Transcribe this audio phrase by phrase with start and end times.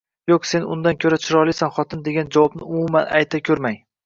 [0.29, 3.79] "yo‘q, sen undan ko‘ra chiroylisan xotin" degan javobni umuman ayta ko‘rmang.